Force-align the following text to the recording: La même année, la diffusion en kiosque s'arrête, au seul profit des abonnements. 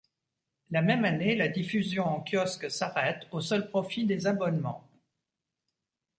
La 0.71 0.81
même 0.81 1.05
année, 1.05 1.35
la 1.35 1.47
diffusion 1.47 2.05
en 2.05 2.21
kiosque 2.23 2.71
s'arrête, 2.71 3.27
au 3.31 3.39
seul 3.39 3.69
profit 3.69 4.03
des 4.07 4.25
abonnements. 4.25 4.89